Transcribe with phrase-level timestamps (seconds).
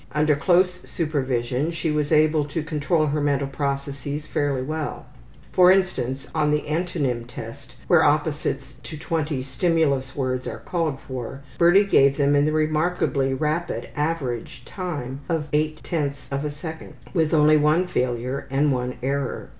[0.13, 5.05] Under close supervision she was able to control her mental processes fairly well.
[5.51, 11.41] For instance, on the antonym test, where opposites to twenty stimulus words are called for,
[11.59, 17.31] Birdie gave them in the remarkably rapid average time of .8 of a second, with
[17.31, 19.49] only one failure and one error.